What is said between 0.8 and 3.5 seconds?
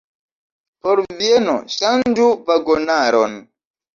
Por Vieno, ŝanĝu vagonaron!